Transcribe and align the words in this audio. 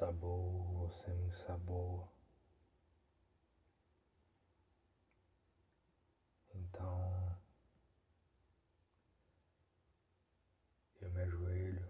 Você 0.00 1.10
me 1.12 1.26
ensaboa. 1.28 2.08
Então 6.54 7.36
eu 11.00 11.10
me 11.10 11.22
ajoelho 11.22 11.88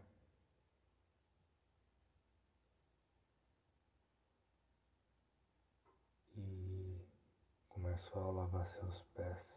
e 6.37 7.01
começo 7.69 8.19
a 8.19 8.31
lavar 8.31 8.69
seus 8.79 9.03
pés. 9.15 9.55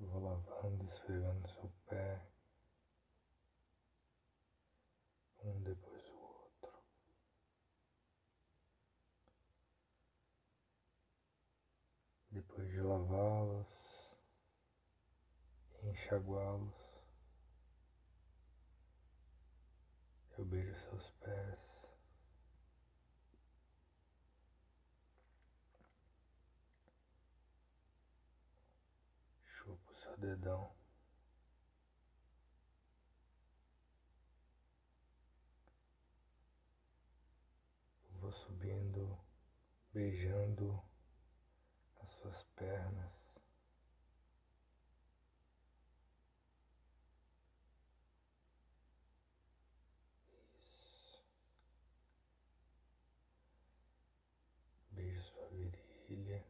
Vou 0.00 0.22
lavando, 0.22 0.93
esfregando 1.04 1.48
seu 1.48 1.70
pé, 1.86 2.26
um 5.40 5.62
depois 5.62 6.02
do 6.02 6.18
outro. 6.18 6.82
Depois 12.30 12.70
de 12.70 12.80
lavá-los, 12.80 13.66
enxaguá-los, 15.82 16.74
eu 20.38 20.44
beijo 20.46 20.74
seus 20.88 21.10
pés. 21.20 21.58
Chupo 29.44 29.94
seu 29.96 30.16
dedão. 30.16 30.74
Vou 38.24 38.32
subindo, 38.46 39.18
beijando 39.92 40.82
as 42.00 42.10
suas 42.20 42.42
pernas. 42.56 43.12
Isso. 50.74 51.22
Beijo 54.90 55.22
sua 55.22 55.48
virilha. 55.48 56.44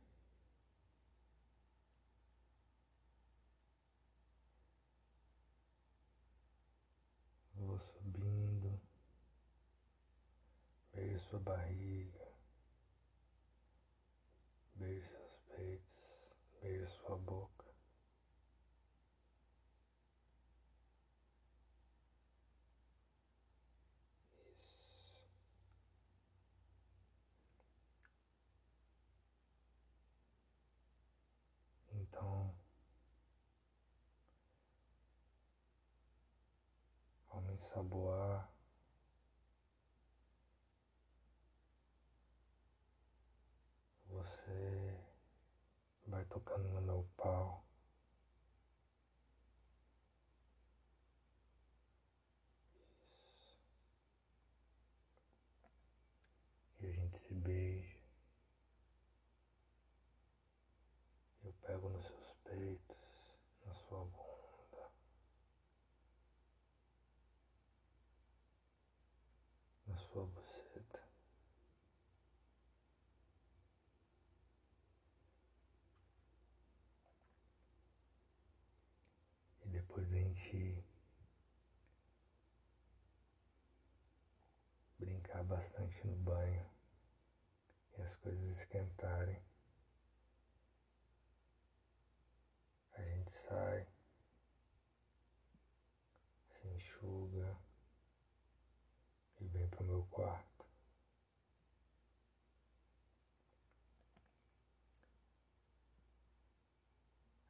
Vou 7.57 7.79
subindo, 7.79 8.81
beijo 10.93 11.19
sua 11.21 11.34
barriga, 11.45 12.27
beijo 14.77 15.07
seus 15.09 15.37
peitos, 15.55 16.03
beijo 16.63 16.89
sua 16.91 17.17
boca. 17.19 17.65
Isso. 24.59 25.21
Então, 31.93 32.55
me 37.43 37.53
ensaboar, 37.55 38.49
você 44.09 44.97
vai 46.07 46.25
tocando 46.27 46.44
no 46.59 46.81
meu 46.83 47.09
pau. 47.17 47.65
Isso. 52.77 53.57
E 56.81 56.87
a 56.87 56.93
gente 56.93 57.19
se 57.27 57.35
beija. 57.35 57.95
Eu 61.45 61.53
pego 61.67 61.89
nos 61.91 62.07
seus 62.07 62.33
peitos, 62.45 62.97
na 63.67 63.75
sua 63.75 64.05
bunda, 64.05 64.91
na 69.87 69.97
sua 69.99 70.25
buceta. 70.27 71.01
E 79.65 79.69
depois 79.69 80.11
a 80.13 80.17
gente 80.35 80.85
brincar 84.99 85.45
bastante 85.45 86.07
no 86.07 86.17
banho 86.17 86.69
e 87.97 88.03
as 88.03 88.17
coisas 88.17 88.59
esquentarem. 88.59 89.41
A 92.95 93.03
gente 93.03 93.31
sai, 93.49 93.87
se 96.51 96.69
enxuga 96.69 97.57
e 99.41 99.47
vem 99.47 99.69
pro 99.69 99.85
meu 99.85 100.05
quarto. 100.11 100.65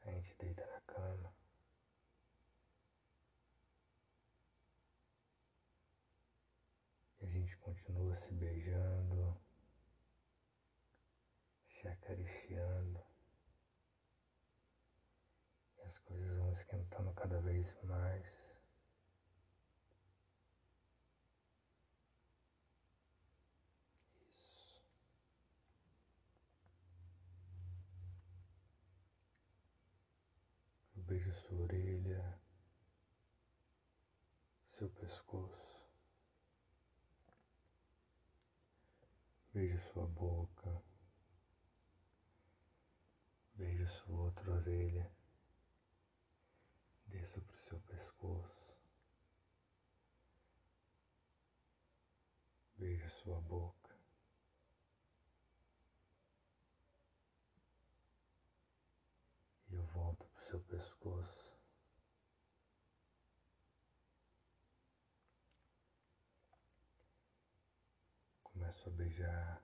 A 0.07 0.11
gente 0.11 0.35
deita 0.39 0.67
na 0.67 0.81
cama. 0.83 1.35
E 7.25 7.27
a 7.27 7.31
gente 7.45 7.57
continua 7.59 8.17
se 8.17 8.33
beijando, 8.33 9.39
se 11.69 11.87
acariciando. 11.87 13.05
E 15.77 15.83
as 15.83 15.99
coisas 15.99 16.39
vão 16.39 16.53
esquentando 16.55 17.13
cada 17.13 17.41
vez 17.43 17.67
mais. 17.83 18.25
Beijo 30.97 31.35
sua 31.35 31.61
orelha, 31.61 32.41
seu 34.79 34.89
pescoço. 34.89 35.65
Beijo 39.55 39.81
sua 39.93 40.07
boca. 40.09 40.83
Beijo 43.55 43.89
sua 44.01 44.23
outra 44.23 44.51
orelha. 44.51 45.09
Desço 47.07 47.41
pro 47.41 47.57
seu 47.69 47.75
seu 47.75 47.81
pescoço, 47.81 48.77
beijo 52.77 53.11
sua 53.23 53.41
boca. 53.41 53.91
E 59.71 59.75
eu 59.75 59.85
volto 59.87 60.25
pro 60.27 60.45
seu 60.51 60.61
pescoço. 60.61 61.45
Começo 68.43 68.84
a 68.84 68.84
beijar 68.95 69.61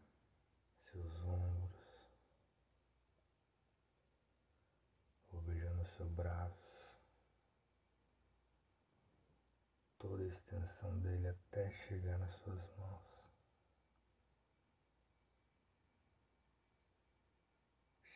seus 0.90 1.14
ombros, 1.22 1.80
vou 5.30 5.40
beijando 5.42 5.86
seu 5.96 6.08
braço, 6.10 6.90
toda 9.98 10.24
a 10.24 10.26
extensão 10.26 10.98
dele 11.00 11.28
até 11.28 11.70
chegar 11.86 12.18
nas 12.18 12.34
suas 12.40 12.76
mãos. 12.76 13.10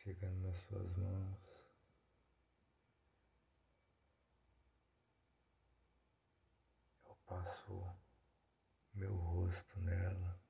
Chegando 0.03 0.37
nas 0.41 0.57
suas 0.67 0.97
mãos, 0.97 1.39
eu 7.07 7.17
passo 7.27 7.97
meu 8.95 9.15
rosto 9.15 9.81
nela 9.81 10.45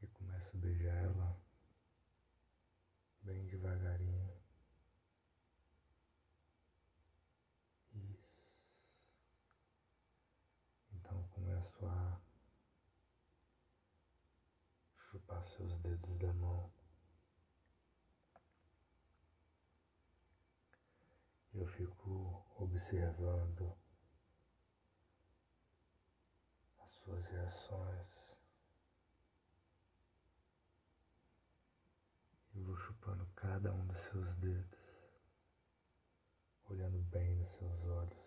e 0.00 0.06
começo 0.08 0.56
a 0.56 0.60
beijar 0.60 0.94
ela 0.94 1.40
bem 3.22 3.44
devagarinho. 3.46 4.32
Isso. 7.94 8.42
Então 10.92 11.22
começo 11.28 11.86
a 11.86 12.20
chupar 15.10 15.44
seus 15.48 15.76
dedos 15.80 16.18
da 16.18 16.32
mão. 16.34 16.72
Eu 21.54 21.66
fico 21.66 22.44
observando 22.56 23.76
as 26.78 26.92
suas 26.98 27.24
reações. 27.26 28.18
e 32.58 32.60
vou 32.60 32.76
chupando 32.76 33.24
cada 33.36 33.72
um 33.72 33.86
dos 33.86 33.96
seus 34.10 34.34
dedos, 34.38 34.80
olhando 36.68 36.98
bem 37.04 37.36
nos 37.36 37.48
seus 37.52 37.84
olhos. 37.84 38.18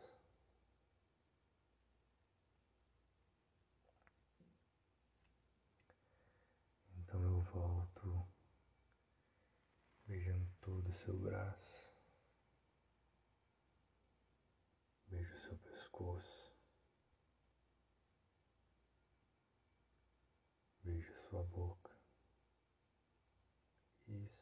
Então 6.95 7.21
eu 7.21 7.41
volto 7.41 8.25
beijando 10.07 10.47
todo 10.61 10.89
o 10.89 10.90
seu 11.05 11.17
braço, 11.17 11.89
beijo 15.07 15.39
seu 15.41 15.57
pescoço, 15.57 16.55
beijo 20.83 21.13
sua 21.29 21.43
boca. 21.43 21.91
Isso. 24.07 24.41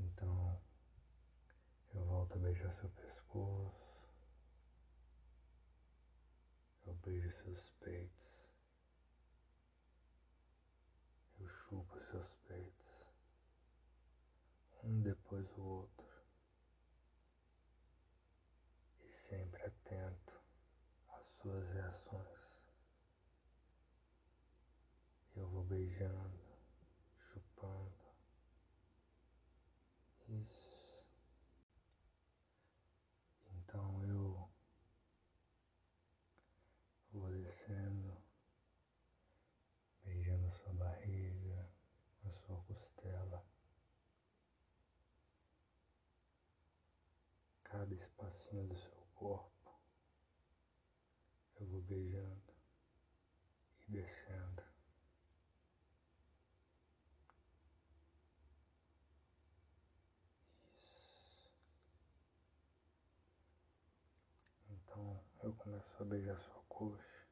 Então, 0.00 0.60
eu 1.94 2.04
volto 2.04 2.34
a 2.34 2.38
beijar 2.38 2.74
seu 2.80 2.88
pescoço. 2.90 3.90
Eu 6.86 6.94
beijo 6.94 7.30
seus 7.42 7.70
peitos. 7.80 8.19
Chupo 11.70 12.00
seus 12.10 12.28
peitos. 12.48 12.90
Um 14.82 15.02
depois 15.02 15.46
o 15.56 15.62
outro. 15.62 16.06
E 18.98 19.12
sempre 19.12 19.62
atento 19.62 20.32
às 21.10 21.24
suas 21.40 21.64
reações. 21.72 22.40
Eu 25.36 25.48
vou 25.48 25.62
beijando, 25.62 26.40
chupando. 27.32 27.94
Isso. 30.28 31.04
Então 33.54 34.04
eu 34.04 34.50
vou 37.12 37.30
descendo, 37.30 38.16
beijando 40.04 40.50
sua 40.50 40.72
barriga, 40.74 41.70
a 42.24 42.30
sua 42.32 42.56
costela. 42.64 43.44
Cada 47.90 48.04
espacinho 48.04 48.68
do 48.68 48.78
seu 48.78 49.02
corpo. 49.16 49.80
Eu 51.58 51.66
vou 51.66 51.82
beijando 51.82 52.54
e 53.80 53.90
descendo. 53.90 54.62
Então 64.68 65.20
eu 65.42 65.52
começo 65.54 65.90
a 66.00 66.04
beijar 66.04 66.40
sua 66.42 66.62
coxa, 66.68 67.26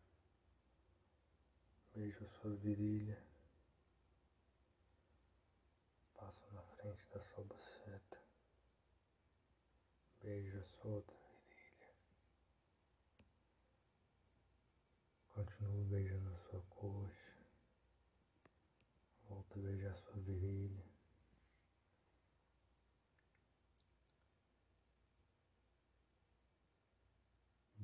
beijo 1.94 2.28
sua 2.40 2.56
virilha, 2.56 3.22
passo 6.16 6.52
na 6.52 6.62
frente 6.62 7.06
da 7.12 7.22
sua 7.22 7.44
buceta, 7.44 8.18
a 10.88 10.94
outra 10.94 11.16
virilha, 11.48 11.86
continuo 15.28 15.84
beijando 15.84 16.34
a 16.34 16.38
sua 16.38 16.62
coxa, 16.70 17.36
volto 19.28 19.58
a 19.58 19.62
beijar 19.62 19.96
sua 19.98 20.20
virilha. 20.20 20.98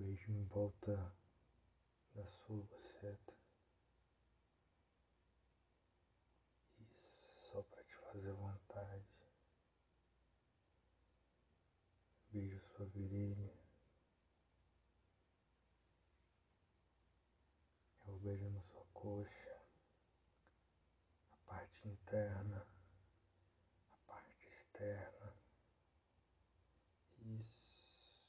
beijo 0.05 0.33
em 0.33 0.45
volta 0.45 1.13
da 2.15 2.27
sua 2.27 2.63
buceta. 2.63 3.35
Isso, 6.79 7.51
só 7.51 7.63
para 7.63 7.83
te 7.85 7.95
fazer 7.97 8.33
vontade. 8.33 9.05
Beijo 12.31 12.61
sua 12.77 12.87
virilha. 12.87 13.53
Eu 18.01 18.13
vou 18.13 18.19
beijando 18.19 18.61
sua 18.63 18.85
coxa, 18.93 19.57
a 21.33 21.37
parte 21.47 21.89
interna, 22.15 22.65
a 23.91 23.97
parte 24.07 24.47
externa. 24.47 25.33
Isso. 27.19 28.23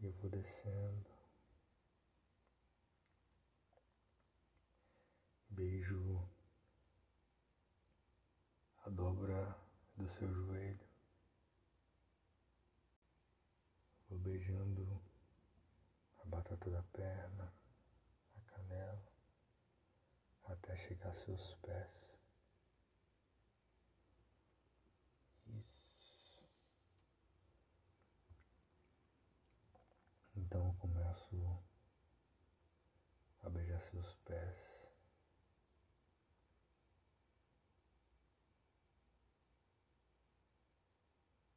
E 0.00 0.04
eu 0.04 0.12
vou 0.12 0.30
descendo. 0.30 1.10
Beijo 5.48 6.28
a 8.84 8.90
dobra 8.90 9.56
do 9.96 10.06
seu 10.06 10.30
joelho. 10.30 10.90
Vou 14.10 14.18
beijando 14.18 15.00
a 16.18 16.24
batata 16.26 16.70
da 16.70 16.82
perna, 16.82 17.50
a 18.34 18.40
canela, 18.50 19.10
até 20.52 20.76
chegar 20.76 21.10
aos 21.10 21.24
seus 21.24 21.54
pés. 21.62 22.10
Isso. 25.46 26.44
Então 30.36 30.66
eu 30.66 30.74
começo 30.74 31.62
a 33.42 33.48
beijar 33.48 33.80
seus 33.90 34.14
pés. 34.24 34.56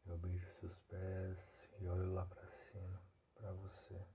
Eu 0.05 0.17
beijo 0.17 0.52
seus 0.63 0.79
pés 0.87 1.37
e 1.81 1.87
olho 1.87 2.13
lá 2.13 2.25
para 2.25 2.47
cima 2.47 3.01
para 3.35 3.51
você. 3.51 4.07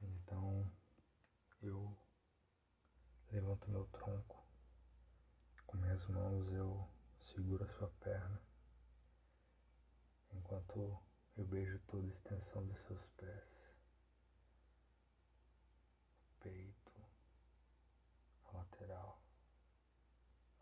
Então 0.00 0.68
eu 1.62 1.96
levanto 3.30 3.70
meu 3.70 3.84
tronco, 3.92 4.44
com 5.66 5.76
minhas 5.76 6.04
mãos 6.08 6.52
eu 6.52 6.88
seguro 7.32 7.62
a 7.62 7.78
sua 7.78 7.88
perna, 8.00 8.42
enquanto 10.32 10.98
eu 11.36 11.44
beijo 11.44 11.78
toda 11.86 12.04
a 12.08 12.10
extensão 12.10 12.66
de 12.66 12.74
seus 12.88 13.04
pés, 13.16 13.44
peito, 16.40 16.92
a 18.46 18.58
lateral, 18.58 19.22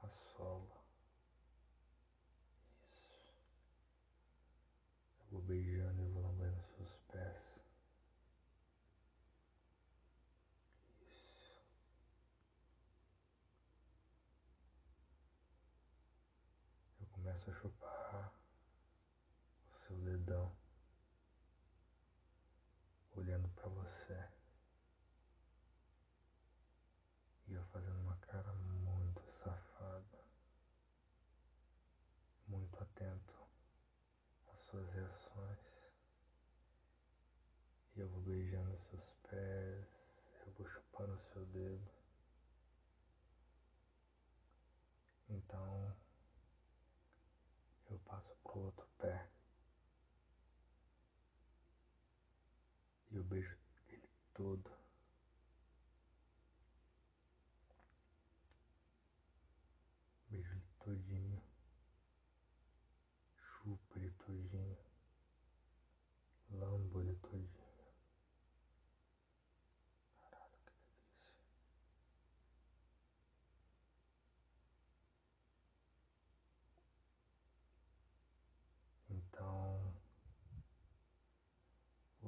a 0.03 0.09
sola. 0.09 0.85
Isso. 2.93 3.35
Eu 5.21 5.27
vou 5.31 5.43
beijando 5.43 6.03
e 6.03 6.09
vou 6.09 6.23
lambendo 6.23 6.63
seus 6.77 6.93
pés. 7.13 7.51
começa 17.13 17.51
a 17.51 17.55
chupar 17.55 18.33
o 19.67 19.87
seu 19.87 19.97
dedão, 19.99 20.57
olhando 23.15 23.47
para 23.51 23.69
você 23.69 24.27
e 27.51 27.55
eu 27.55 27.60
fazendo 27.73 28.01
uma 28.01 28.17
cara 28.17 28.53
muito 28.53 29.23
safada, 29.43 30.19
muito 32.49 32.83
atento 32.83 33.35
às 34.53 34.61
suas 34.61 34.89
reações. 34.91 35.59
E 37.97 38.01
eu 38.01 38.09
vou 38.09 38.23
beijando 38.23 38.79
seus 38.91 39.09
pés, 39.29 39.87
eu 40.47 40.53
vou 40.53 40.67
chupando 40.69 41.15
o 41.15 41.33
seu 41.33 41.45
dedo. 41.47 41.91
Então, 45.29 45.97
eu 47.89 47.99
passo 48.01 48.35
pro 48.43 48.61
outro 48.61 48.87
pé 48.99 49.29
e 53.11 53.17
eu 53.17 53.25
beijo 53.25 53.57
ele 53.89 54.09
todo. 54.35 54.71
Beijo 60.29 60.53
ele 60.53 60.63
todinho, 60.79 61.43
chupo 63.37 63.99
ele 63.99 64.11
todinho, 64.13 64.79
lambo 66.51 67.01
ele 67.01 67.17
todinho. 67.17 67.71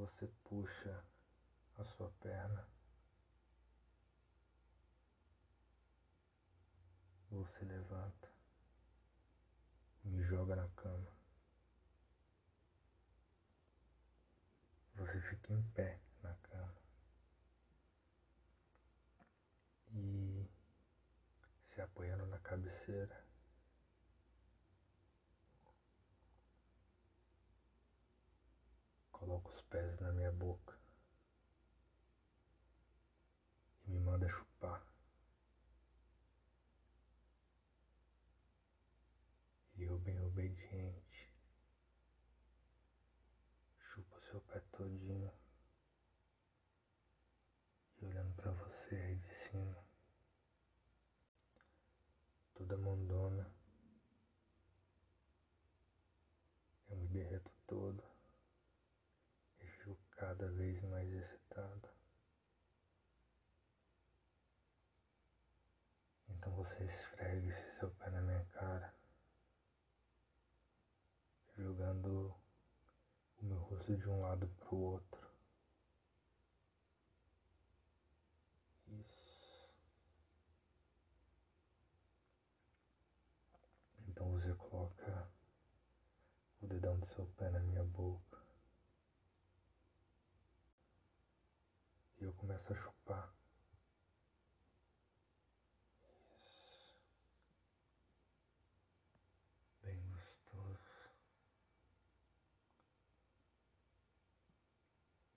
Você 0.02 0.26
puxa 0.42 1.04
a 1.78 1.84
sua 1.84 2.10
perna, 2.20 2.66
você 7.30 7.64
levanta, 7.64 8.28
me 10.02 10.20
joga 10.24 10.56
na 10.56 10.68
cama. 10.70 11.12
Você 14.96 15.20
fica 15.20 15.52
em 15.52 15.62
pé 15.70 16.00
na 16.20 16.34
cama 16.34 16.82
e 19.92 20.50
se 21.72 21.80
apoiando 21.80 22.26
na 22.26 22.38
cabeceira. 22.40 23.32
coloca 29.22 29.50
os 29.50 29.61
pés 29.72 29.98
na 30.00 30.12
minha 30.12 30.30
boca 30.32 30.78
e 33.86 33.90
me 33.90 34.00
manda 34.00 34.28
chupar. 34.28 34.86
E 39.76 39.84
eu, 39.84 39.98
bem 40.00 40.20
obediente, 40.20 41.32
chupo 43.78 44.20
seu 44.30 44.42
pé 44.42 44.60
todinho 44.72 45.32
e 47.98 48.04
olhando 48.04 48.34
para 48.34 48.52
você 48.52 48.94
aí 48.94 49.16
de 49.16 49.34
cima, 49.48 49.84
toda 52.54 52.76
mondona, 52.76 53.50
eu 56.90 56.96
me 56.98 57.08
derreto 57.08 57.50
todo 57.66 58.12
cada 60.22 60.46
vez 60.52 60.80
mais 60.84 61.12
excitada. 61.12 61.92
Então 66.28 66.54
você 66.54 66.84
esfrega 66.84 67.48
esse 67.48 67.78
seu 67.80 67.90
pé 67.90 68.08
na 68.10 68.20
minha 68.20 68.44
cara, 68.52 68.94
jogando 71.58 72.32
o 73.40 73.44
meu 73.44 73.58
rosto 73.58 73.96
de 73.96 74.08
um 74.08 74.20
lado 74.20 74.46
para 74.72 74.78
o 74.78 74.80
outro. 74.80 75.28
Isso. 78.88 79.68
Então 84.08 84.30
você 84.32 84.54
coloca 84.54 85.28
o 86.62 86.66
dedão 86.66 86.98
do 86.98 87.06
seu 87.14 87.26
pé 87.36 87.50
na 87.50 87.60
minha 87.60 87.84
boca. 87.84 88.38
E 92.18 92.24
eu 92.24 92.32
começo 92.32 92.72
a 92.72 92.76
chupar. 92.76 93.34
Isso. 96.46 96.96
Bem 99.82 100.00
gostoso. 100.08 101.02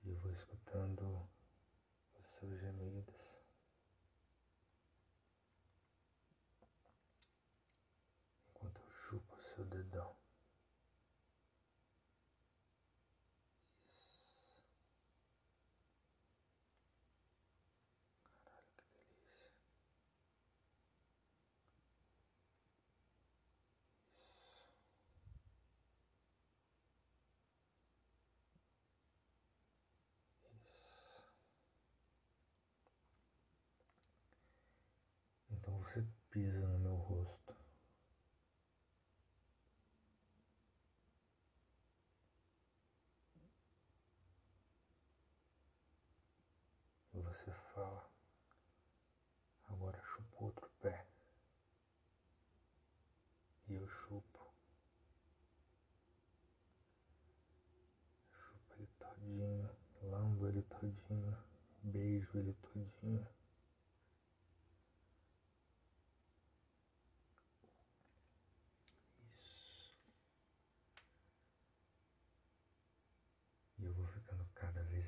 E 0.03 0.09
eu 0.09 0.19
vou 0.19 0.34
escutando 0.45 1.27
os 2.19 2.27
seus 2.39 2.59
gemidos. 2.59 3.15
Enquanto 8.49 8.79
eu 8.79 8.91
chupo 8.91 9.35
o 9.35 9.55
seu 9.55 9.65
dedão. 9.65 10.15
Você 35.95 36.05
pisa 36.29 36.67
no 36.67 36.79
meu 36.79 36.95
rosto. 36.95 37.55
Você 47.13 47.51
fala, 47.73 48.09
agora 49.69 50.01
chupa 50.03 50.43
outro 50.43 50.69
pé. 50.81 51.07
E 53.69 53.75
eu 53.75 53.87
chupo. 53.87 54.53
Chupo 58.33 58.73
ele 58.75 58.89
todinho, 58.99 59.69
lambo 60.03 60.47
ele 60.47 60.61
todinho, 60.63 61.37
beijo 61.83 62.37
ele 62.37 62.53
todinho. 62.55 63.25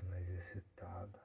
mais 0.09 0.27
excitado. 0.29 1.19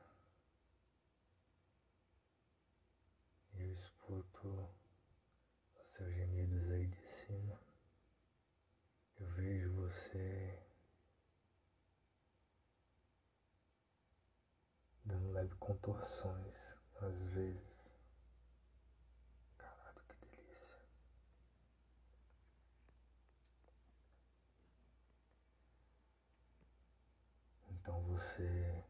Eu 3.55 3.73
escuto 3.75 4.69
os 5.77 5.87
seus 5.95 6.15
gemidos 6.15 6.71
aí 6.71 6.87
de 6.87 7.07
cima. 7.09 7.61
Eu 9.19 9.29
vejo 9.31 9.73
você 9.75 10.63
dando 15.05 15.33
leve 15.33 15.55
contorções 15.57 16.55
às 17.01 17.15
vezes. 17.35 17.63
Caralho, 19.59 20.03
que 20.09 20.27
delícia. 20.27 20.69
Então 27.83 28.01
você. 28.03 28.85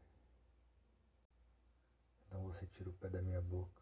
Então 2.27 2.43
você 2.43 2.67
tira 2.67 2.91
o 2.91 2.93
pé 2.93 3.09
da 3.09 3.23
minha 3.23 3.41
boca. 3.41 3.81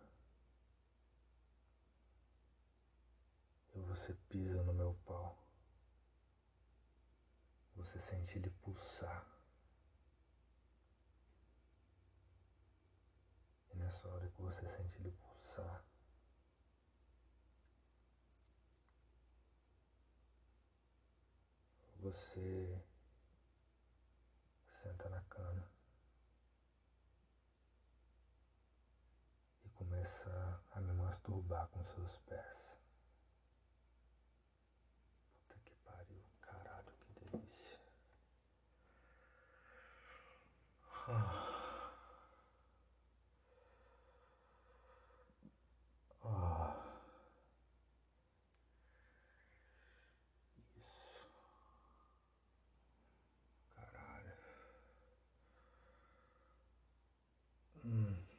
E 3.75 3.79
você 3.81 4.13
pisa 4.29 4.63
no 4.63 4.73
meu 4.73 4.93
pau. 5.05 5.37
Você 7.75 7.99
sente 7.99 8.37
ele 8.37 8.49
pulsar. 8.61 9.27
E 13.73 13.77
nessa 13.77 14.07
hora 14.07 14.29
que 14.29 14.41
você 14.41 14.65
sente 14.69 14.97
ele 14.97 15.11
pulsar, 15.11 15.83
você 21.99 22.80
嗯。 57.83 58.30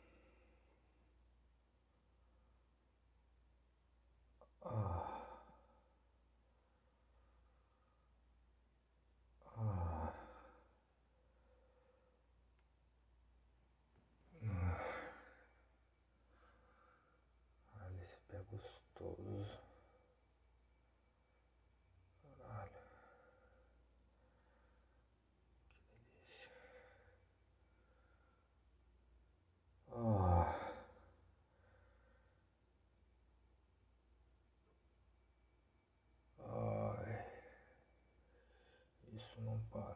para. 39.72 39.94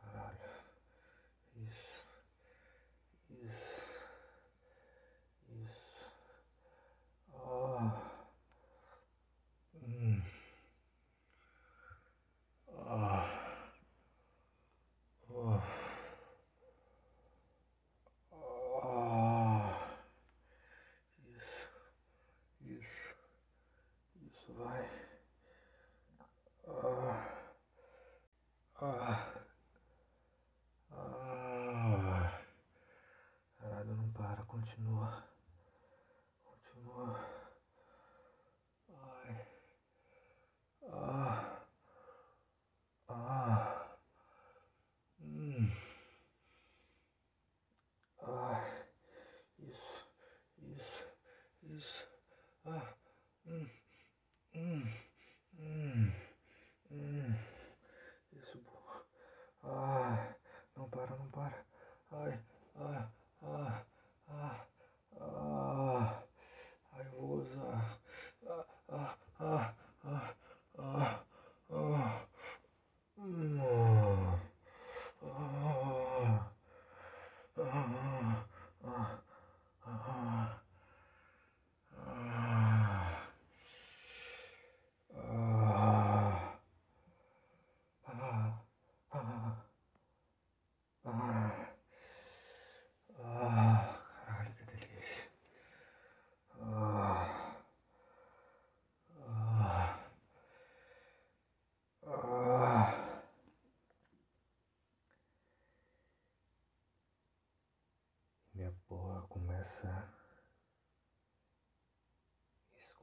Caralho. 0.00 0.38
Isso. 1.56 2.06
Isso. 3.30 3.82
Isso. 5.50 6.10
Ah. 7.34 8.00
Hum. 9.74 10.22
Ah. 12.88 13.28
Oh. 15.30 15.60
Ah. 18.82 19.98
Isso. 21.28 21.68
Isso. 22.62 23.14
Isso 24.22 24.52
vai. 24.54 24.81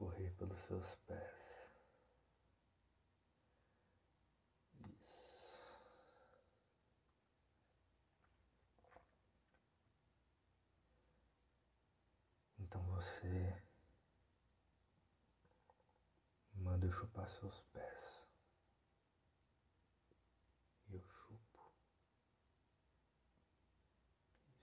Escorrer 0.00 0.32
pelos 0.36 0.58
seus 0.66 0.94
pés. 1.06 1.68
Então 12.58 12.82
você 12.84 13.62
manda 16.54 16.86
eu 16.86 16.92
chupar 16.92 17.28
seus 17.28 17.60
pés. 17.74 18.22
E 20.88 20.94
eu 20.94 21.02
chupo. 21.02 21.72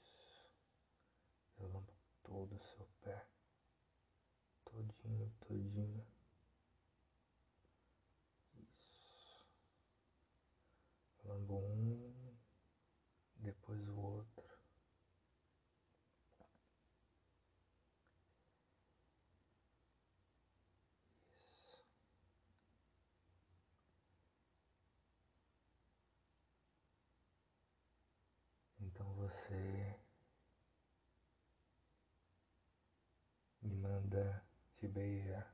Isso. 0.01 0.49
Eu 1.59 1.67
lambo 1.71 1.93
todo 2.23 2.55
o 2.55 2.59
seu 2.59 2.87
pé 3.01 3.27
todinho, 4.77 5.31
todinho. 5.39 6.05
Isso. 8.53 9.45
Lambo 11.23 11.57
um, 11.57 12.37
depois 13.37 13.87
o 13.89 13.99
outro. 13.99 14.45
Isso. 21.43 21.83
Então 28.79 29.11
você 29.15 29.97
manda 34.07 34.41
te 34.77 34.87
beijar. 34.87 35.53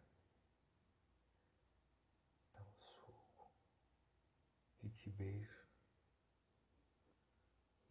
Dá 2.54 2.62
um 2.62 2.72
soco 2.72 3.52
e 4.84 4.90
te 4.90 5.10
beijo. 5.10 5.64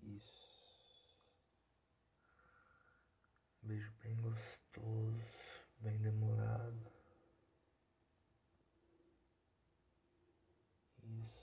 Isso. 0.01 0.43
beijo 3.63 3.93
bem 4.03 4.17
gostoso, 4.21 5.23
bem 5.81 5.99
demorado. 5.99 6.93
Isso. 11.03 11.43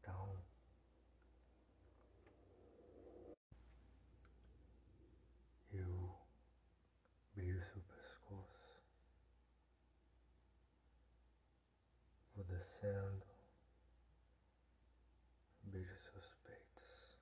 Então, 0.00 0.46
eu 5.76 6.18
beijo 7.34 7.60
seu 7.72 7.82
pescoço, 7.82 8.82
vou 12.34 12.44
descendo. 12.86 13.26
Seus 15.72 16.34
peitos. 16.44 17.18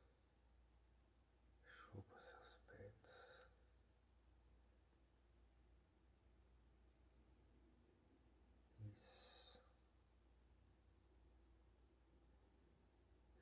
Chupa 1.65 2.17
seus 2.21 2.57
peitos. 2.69 3.49
Isso. 8.81 9.59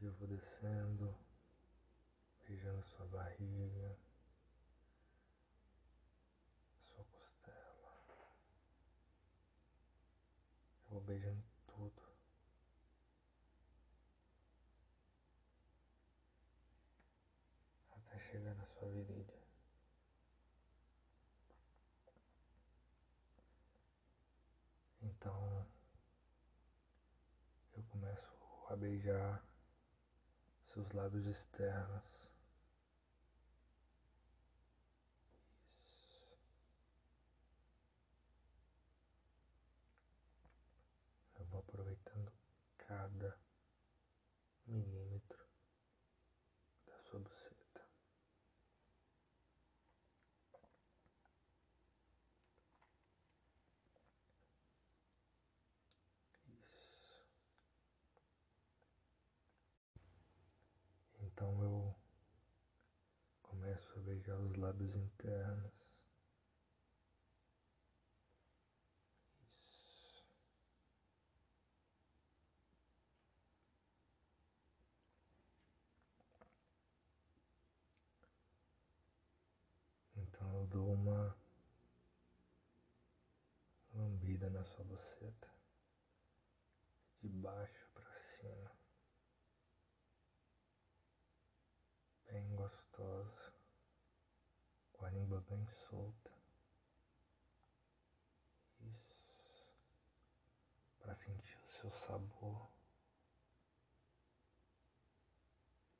Eu 0.00 0.12
vou 0.14 0.28
descendo, 0.28 1.14
beijando 2.46 2.82
sua 2.84 3.06
barriga, 3.06 3.98
sua 6.88 7.04
costela. 7.04 7.92
Eu 10.84 10.90
vou 10.90 11.00
beijando 11.02 11.42
tudo. 11.66 12.12
até 18.12 18.18
chegar 18.30 18.54
na 18.54 18.66
sua 18.66 18.88
virilha. 18.88 19.42
Então 25.02 25.66
eu 27.74 27.82
começo 27.84 28.32
a 28.68 28.71
beijar 28.82 29.40
seus 30.74 30.90
lábios 30.92 31.24
externos. 31.26 32.02
Isso. 35.86 36.36
Eu 41.38 41.44
vou 41.46 41.60
aproveitando 41.60 42.32
cada 42.76 43.38
milímetro 44.66 45.46
da 46.88 46.98
sua 46.98 47.20
buceta. 47.20 47.52
Então 61.52 61.64
eu 61.64 61.94
começo 63.42 63.98
a 63.98 64.00
beijar 64.00 64.38
os 64.38 64.56
lábios 64.56 64.94
internos. 64.96 65.70
Então 80.16 80.60
eu 80.60 80.66
dou 80.68 80.94
uma 80.94 81.36
lambida 83.92 84.48
na 84.48 84.64
sua 84.64 84.84
buceta, 84.84 85.50
de 87.20 87.28
baixo 87.28 87.90
para 87.92 88.20
cima. 88.38 88.82
bem 92.32 92.56
gostosa, 92.56 93.52
com 94.94 95.04
a 95.04 95.10
língua 95.10 95.41
bem 95.52 95.66
solta. 95.90 96.32
Isso, 98.80 99.66
para 100.98 101.14
sentir 101.16 101.58
o 101.58 101.80
seu 101.80 101.92
sabor. 102.06 102.70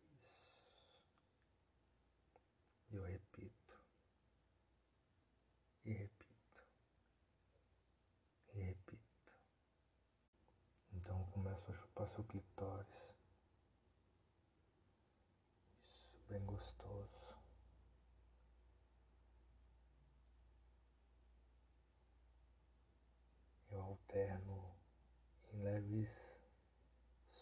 Isso. 0.04 0.54
E 2.90 2.96
eu 2.96 3.04
repito, 3.04 3.80
e 5.84 5.92
repito, 5.92 6.66
e 8.54 8.58
repito. 8.60 9.32
Então 10.92 11.18
eu 11.20 11.26
começo 11.26 11.70
a 11.70 11.74
chupar 11.74 12.08
seu 12.08 12.24
clitóris. 12.24 13.02
bem 16.28 16.46
gostoso. 16.46 17.22
Eu 23.70 23.80
alterno 23.82 24.74
leves 25.92 26.08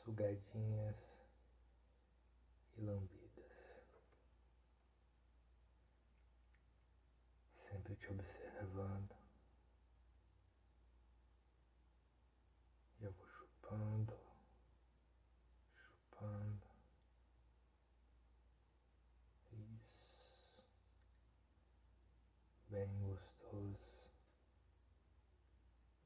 sugadinhas 0.04 0.96
e 2.76 2.80
lambidas, 2.80 3.52
sempre 7.68 7.94
te 7.96 8.10
observando. 8.10 9.16
E 13.00 13.04
eu 13.04 13.12
vou 13.12 13.26
chupando, 13.26 14.18
chupando. 15.74 16.70
bem 22.70 22.88
gostoso, 23.02 23.78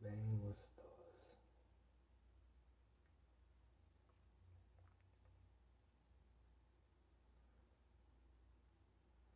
bem 0.00 0.38
gostoso. 0.38 0.64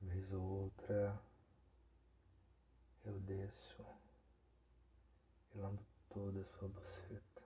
Vez 0.00 0.32
ou 0.32 0.42
outra 0.42 1.20
eu 3.04 3.20
desço 3.20 3.84
e 5.54 5.58
lambo 5.58 5.84
toda 6.08 6.40
a 6.40 6.44
sua 6.44 6.68
buceta. 6.68 7.42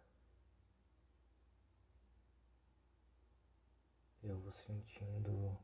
Eu 4.23 4.39
vou 4.39 4.53
sentindo 4.73 5.61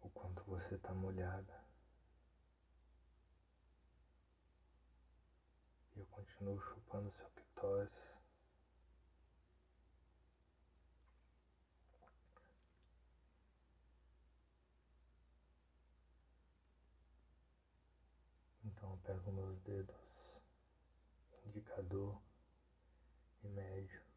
o 0.00 0.08
quanto 0.14 0.42
você 0.44 0.76
está 0.76 0.94
molhada. 0.94 1.62
E 5.94 6.00
eu 6.00 6.06
continuo 6.06 6.58
chupando 6.58 7.12
seu 7.12 7.28
clitóris. 7.30 7.92
Então 18.64 18.90
eu 18.90 18.96
pego 18.98 19.32
meus 19.32 19.60
dedos 19.60 19.96
indicador 21.44 22.18
e 23.42 23.48
médio 23.48 24.08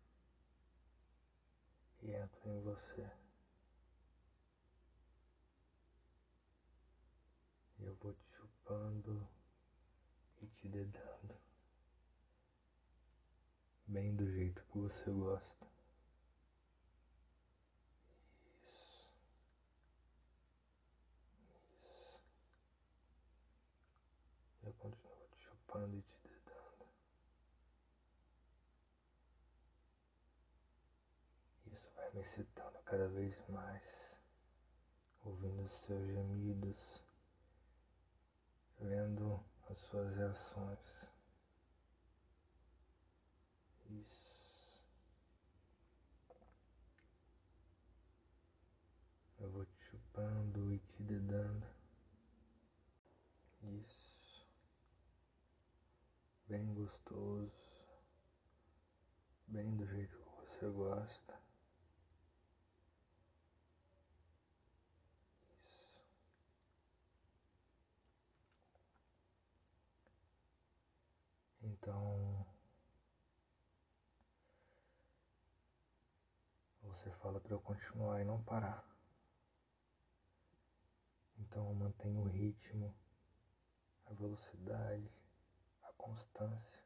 e 2.01 2.11
entro 2.11 2.30
em 2.45 2.59
você. 2.61 3.09
eu 7.91 7.95
vou 7.95 8.13
te 8.13 8.25
chupando 8.35 9.27
e 10.41 10.47
te 10.47 10.67
dedando. 10.67 11.35
Bem 13.87 14.15
do 14.15 14.29
jeito 14.31 14.63
que 14.71 14.77
você 14.77 15.11
gosta. 15.11 15.50
cada 32.91 33.07
vez 33.07 33.33
mais, 33.47 33.81
ouvindo 35.23 35.63
os 35.63 35.71
seus 35.85 36.05
gemidos, 36.07 37.01
vendo 38.81 39.41
as 39.69 39.77
suas 39.83 40.13
reações. 40.17 41.07
Isso. 43.89 44.83
Eu 49.39 49.49
vou 49.51 49.65
te 49.65 49.85
chupando 49.85 50.73
e 50.73 50.79
te 50.79 51.03
dedando. 51.03 51.67
Isso. 53.63 54.45
Bem 56.49 56.73
gostoso. 56.73 57.53
Bem 59.47 59.77
do 59.77 59.87
jeito 59.87 60.17
que 60.17 60.59
você 60.59 60.69
gosta. 60.71 61.40
Fala 77.21 77.39
para 77.39 77.53
eu 77.53 77.59
continuar 77.61 78.21
e 78.21 78.25
não 78.25 78.41
parar. 78.43 78.83
Então 81.39 81.73
mantenha 81.73 82.19
o 82.19 82.27
ritmo, 82.27 82.93
a 84.05 84.13
velocidade, 84.13 85.09
a 85.83 85.91
constância, 85.93 86.83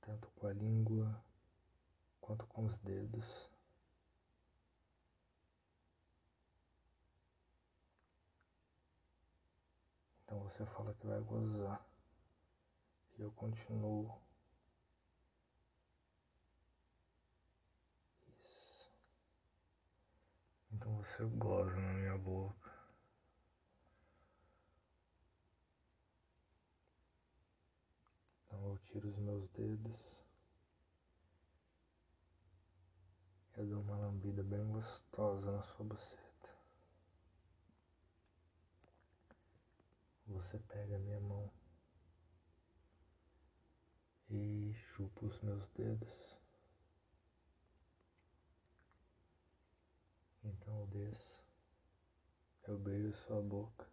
tanto 0.00 0.28
com 0.32 0.46
a 0.46 0.52
língua 0.52 1.24
quanto 2.20 2.46
com 2.46 2.66
os 2.66 2.78
dedos. 2.80 3.24
Então 10.24 10.40
você 10.40 10.66
fala 10.66 10.92
que 10.94 11.06
vai 11.06 11.20
gozar 11.20 11.82
e 13.18 13.22
eu 13.22 13.32
continuo. 13.32 14.14
Isso. 18.28 18.92
Você 21.18 21.24
goza 21.36 21.74
na 21.74 21.94
minha 21.94 22.16
boca. 22.16 22.70
Então 28.46 28.68
eu 28.68 28.78
tiro 28.78 29.08
os 29.08 29.18
meus 29.18 29.50
dedos. 29.50 30.00
Eu 33.56 33.66
dou 33.66 33.80
uma 33.80 33.96
lambida 33.96 34.44
bem 34.44 34.64
gostosa 34.70 35.50
na 35.50 35.62
sua 35.64 35.86
buceta. 35.86 36.50
Você 40.28 40.56
pega 40.68 40.94
a 40.94 41.00
minha 41.00 41.20
mão 41.20 41.50
e 44.30 44.72
chupa 44.94 45.26
os 45.26 45.40
meus 45.40 45.68
dedos. 45.70 46.38
Então 50.48 50.80
eu 50.80 50.86
desço, 50.86 51.44
eu 52.68 52.78
beijo 52.78 53.12
sua 53.26 53.40
boca. 53.42 53.86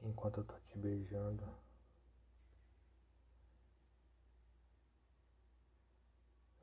Enquanto 0.00 0.38
eu 0.38 0.44
tô 0.44 0.58
te 0.60 0.78
beijando, 0.78 1.44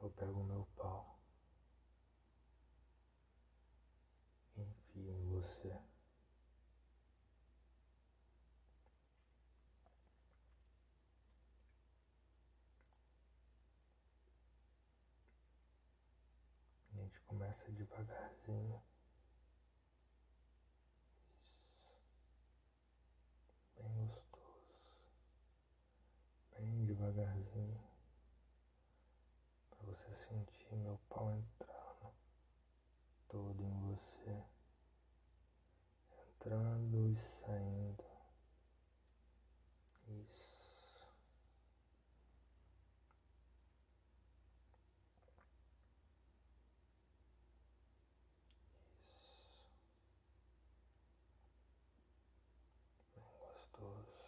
eu 0.02 0.10
pego 0.12 0.40
o 0.40 0.44
meu 0.44 0.66
pau, 0.76 1.20
enfio 4.56 5.12
em 5.12 5.26
você. 5.26 5.72
A 16.94 16.98
gente 17.04 17.20
começa 17.22 17.72
devagarzinho. 17.72 18.82
Isso. 21.80 22.02
Bem 23.78 24.06
gostoso. 24.08 24.62
Bem 26.58 26.86
devagarzinho 26.86 27.82
para 29.70 29.80
você 29.88 30.16
sentir 30.28 30.76
meu 30.76 31.00
pau 31.10 31.32
entrando 31.34 32.14
todo 33.28 33.64
em 33.64 33.80
você, 33.96 34.44
entrando 36.36 37.08
e 37.08 37.16
saindo. 37.16 38.04
Isso. 40.08 41.02
Isso. 49.20 49.62
Bem 53.16 53.24
gostoso. 53.40 54.22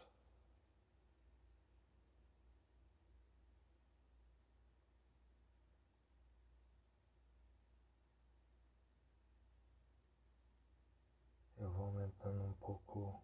Eu 11.58 11.72
vou 11.72 11.86
aumentando 11.86 12.44
um 12.44 12.54
pouco 12.54 13.24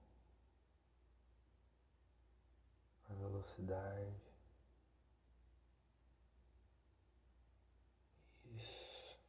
a 3.10 3.14
velocidade. 3.80 4.22
Isso. 8.46 9.20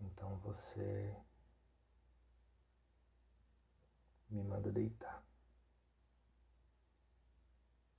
Então 0.00 0.36
você 0.38 1.16
me 4.30 4.42
manda 4.42 4.70
deitar. 4.72 5.22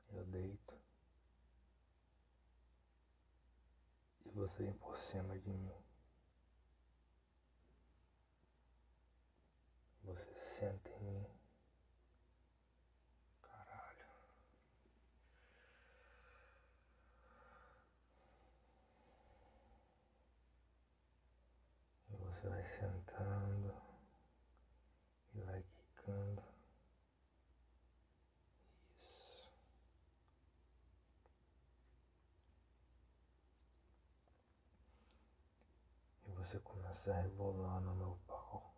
Eu 0.09 0.25
deito. 0.25 0.73
E 4.25 4.29
você 4.31 4.63
vem 4.63 4.73
por 4.73 4.97
cima 4.99 5.37
de 5.39 5.49
mim. 5.49 5.87
Você 10.07 10.39
senta 10.57 10.89
em 10.89 11.03
mim. 11.03 11.27
Caralho. 13.41 14.05
E 22.09 22.15
você 22.15 22.47
vai 22.47 22.63
sentando 22.79 23.75
e 25.33 25.41
vai 25.41 25.61
quicando. 25.61 26.41
Isso. 29.01 29.51
E 36.27 36.31
rebolar 37.13 37.81
no 37.81 37.95
meu 37.95 38.17
pau. 38.27 38.73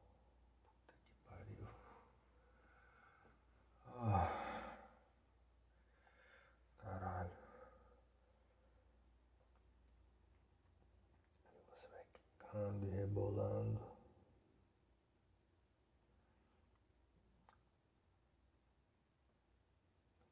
Puta 0.66 0.94
que 0.94 1.16
pariu. 1.28 1.68
Ah. 3.86 4.40
Caralho. 6.78 7.30
Você 11.68 11.88
vai 11.88 12.04
quicando 12.14 12.86
e 12.86 12.90
rebolando. 12.90 13.80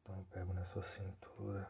Então 0.02 0.18
eu 0.18 0.26
pego 0.32 0.54
na 0.54 0.66
sua 0.66 0.84
cintura. 0.84 1.70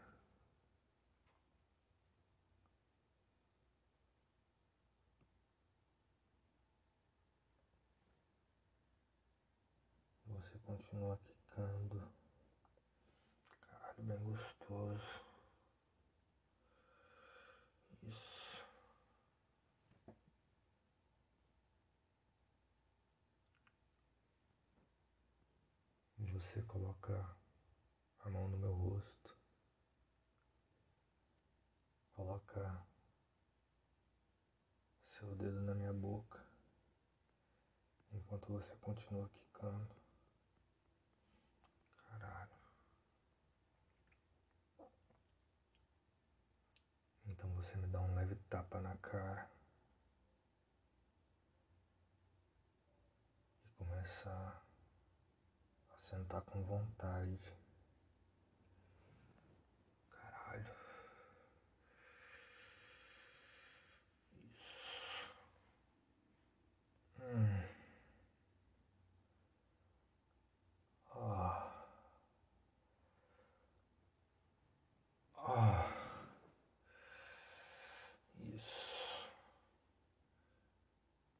Você 10.26 10.58
continua 10.88 11.18
quicando. 11.18 12.12
Caralho, 13.60 14.02
bem 14.04 14.18
gostoso. 14.24 15.20
Isso. 18.02 18.64
Você 26.18 26.62
coloca 26.62 27.36
a 28.20 28.30
mão 28.30 28.48
no 28.48 28.56
meu 28.56 28.72
rosto. 28.72 29.36
Coloca 32.14 32.82
seu 35.18 35.34
dedo 35.36 35.60
na 35.60 35.74
minha 35.74 35.92
boca. 35.92 36.42
Enquanto 38.10 38.52
você 38.52 38.74
continua 38.76 39.28
quicando. 39.28 39.98
Caralho. 42.18 42.58
leve 48.18 48.37
tapa 48.48 48.80
na 48.80 48.96
cara. 48.96 49.50
E 53.64 53.68
começar 53.76 54.62
a 55.90 55.96
sentar 56.08 56.42
com 56.42 56.62
vontade. 56.64 57.38
Caralho. 60.10 60.74
Isso. 64.32 65.34
Hum. 67.20 67.68
Ah. 71.14 71.84
Ah. 75.36 75.88
Isso. 78.40 79.28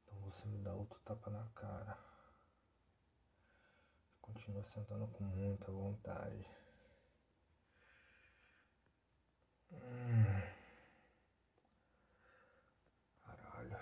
Então 0.07 0.19
você 0.21 0.47
me 0.49 0.59
dá 0.59 0.73
outro 0.75 0.98
tapa 1.09 1.31
na 1.31 1.43
cara. 1.55 1.99
Continua 4.21 4.63
sentando 4.63 5.07
com 5.07 5.25
muita 5.25 5.73
vontade. 5.73 6.47
Hum. 9.73 10.43
Caralho. 13.25 13.79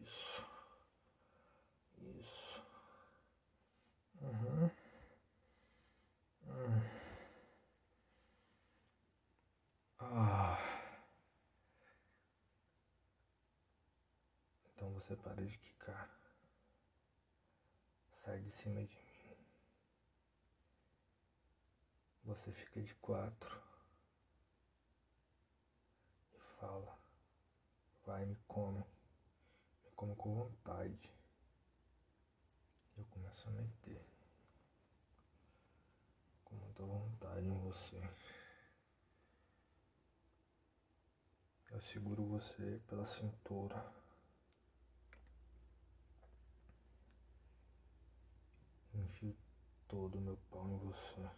Isso. 0.00 0.46
Isso. 1.98 2.62
Uhum. 4.22 4.70
Hum. 6.46 6.82
Ah. 9.98 10.74
Então 14.76 14.93
você 15.04 15.16
para 15.16 15.44
de 15.44 15.58
quicar. 15.58 16.10
Sai 18.24 18.40
de 18.40 18.50
cima 18.52 18.82
de 18.82 18.96
mim. 18.96 19.36
Você 22.24 22.50
fica 22.52 22.80
de 22.80 22.94
quatro. 22.94 23.62
E 26.34 26.38
fala. 26.58 26.98
Vai, 28.06 28.24
me 28.24 28.36
come. 28.48 28.82
Me 29.84 29.90
come 29.94 30.16
com 30.16 30.34
vontade. 30.34 31.10
Eu 32.96 33.04
começo 33.04 33.46
a 33.46 33.52
meter. 33.52 34.02
Com 36.46 36.56
muita 36.56 36.82
vontade 36.82 37.46
em 37.46 37.58
você. 37.58 38.00
Eu 41.70 41.80
seguro 41.82 42.24
você 42.24 42.80
pela 42.88 43.04
cintura. 43.04 44.04
Enfio 48.94 49.36
todo 49.94 50.20
meu 50.20 50.36
pau 50.50 50.68
em 50.68 50.76
você. 50.78 51.30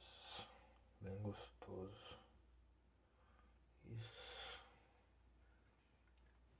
Isso. 0.00 0.48
Bem 1.00 1.16
gostoso. 1.22 2.18
Isso. 3.84 4.58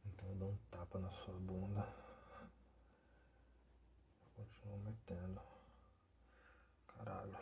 Então 0.04 0.28
eu 0.28 0.34
dou 0.36 0.50
um 0.50 0.56
tapa 0.70 1.00
na 1.00 1.10
sua 1.10 1.34
bunda. 1.40 1.84
Continuo 4.36 4.78
metendo. 4.78 5.42
Caralho. 6.86 7.36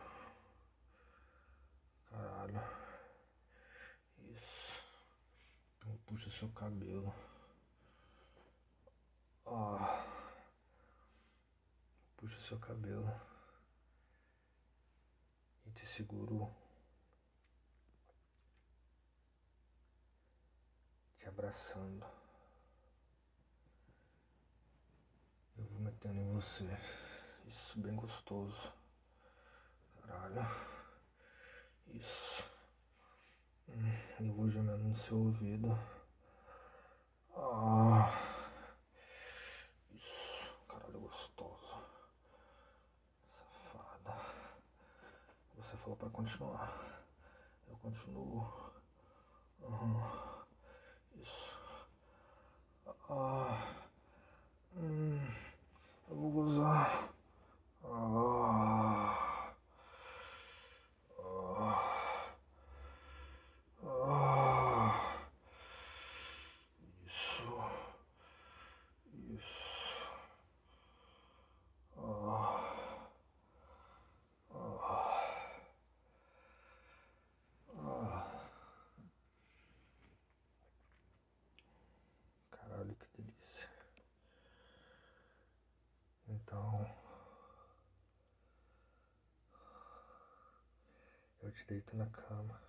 Caralho. 2.07 2.61
Isso. 4.21 4.83
Então 5.77 5.99
puxa 6.07 6.31
seu 6.31 6.49
cabelo. 6.53 7.13
Ah. 9.45 10.08
Seu 12.49 12.59
cabelo. 12.59 13.07
E 15.67 15.71
te 15.73 15.87
seguro. 15.87 16.51
Te 21.19 21.29
abraçando. 21.29 22.07
Eu 25.59 25.65
vou 25.65 25.81
metendo 25.81 26.21
em 26.21 26.33
você. 26.33 26.65
Isso, 27.47 27.79
bem 27.81 27.95
gostoso. 27.95 28.73
Caralho. 30.07 30.41
Isso. 31.89 32.51
Hum, 33.69 33.93
eu 34.21 34.33
vou 34.33 34.49
gemendo 34.49 34.85
no 34.85 34.97
seu 34.97 35.19
ouvido. 35.19 35.69
Ah. 37.37 38.11
Isso. 39.91 40.65
Caralho, 40.67 41.01
gostoso. 41.01 41.69
Safada. 43.73 44.15
Você 45.57 45.77
falou 45.89 45.97
pra 45.97 46.11
continuar. 46.11 47.03
Eu 47.67 47.77
continuo. 47.79 48.47
Uhum. 49.61 50.03
Isso. 51.15 51.89
Ah. 53.09 53.75
Hum. 54.77 55.19
Eu 56.11 56.17
vou 56.17 56.31
gozar. 56.31 57.09
Ah. 57.85 59.25
Ah. 61.19 61.95
Ah. 63.87 65.19
Isso. 67.07 67.49
Isso. 69.31 70.11
Ah. 71.97 73.09
Ah. 74.55 75.29
Ah. 77.77 78.49
Caralho, 82.51 82.95
que 82.97 83.07
delícia. 83.23 83.69
Então, 86.29 86.87
eu 91.49 91.53
te 91.53 91.65
deito 91.65 91.97
na 91.97 92.07
cama 92.11 92.61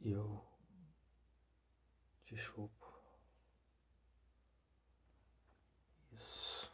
e 0.00 0.10
eu 0.10 0.42
te 2.24 2.34
chupo. 2.38 2.98
Isso. 6.12 6.72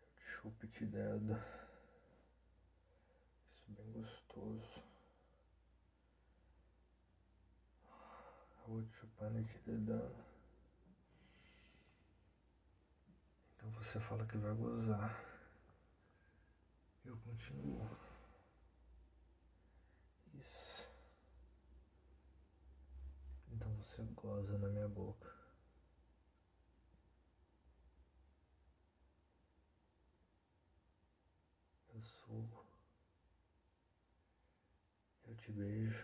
Eu 0.00 0.08
te 0.16 0.24
chupo 0.24 0.66
e 0.66 0.68
te 0.68 0.84
dedo. 0.84 1.34
Isso 3.54 3.70
bem 3.70 3.92
gostoso. 3.92 4.82
Eu 8.58 8.66
vou 8.66 8.82
te 8.82 8.96
chupando 8.96 9.38
e 9.38 9.44
te 9.44 9.58
dedando. 9.58 10.32
Então 13.62 13.81
você 13.92 14.00
fala 14.00 14.24
que 14.24 14.38
vai 14.38 14.54
gozar. 14.54 15.22
Eu 17.04 17.14
continuo. 17.18 17.86
Isso. 20.32 20.88
Então 23.50 23.70
você 23.76 24.02
goza 24.14 24.56
na 24.56 24.68
minha 24.68 24.88
boca. 24.88 25.30
Eu 31.94 32.02
sugo. 32.02 32.64
Eu 35.26 35.36
te 35.36 35.52
beijo. 35.52 36.01